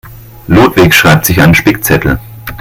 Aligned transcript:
Ludwig 0.47 0.95
schreibt 0.95 1.27
sich 1.27 1.39
einen 1.41 1.53
Spickzettel. 1.53 2.19